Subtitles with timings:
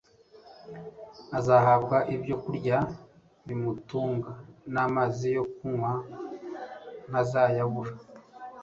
[1.37, 2.77] azahabwa ibyo kurya
[3.47, 4.29] bimutunga
[4.73, 5.91] n'amazi yo kunywa
[7.09, 7.93] ntazayabura.